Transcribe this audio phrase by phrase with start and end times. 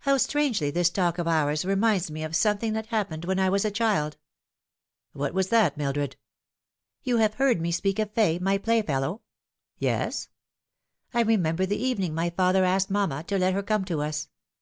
[0.00, 3.64] How strangely this talk of ours reminds me of something that happened when I was
[3.64, 4.18] a child
[5.14, 6.16] !""What was that, Mildred
[7.02, 9.22] ?""You have heard me speak of Fay, my playfellow?
[9.22, 9.22] w"
[9.78, 10.28] Yes.""
[11.14, 14.28] I remember the evening my father asked mamma to let her come to us.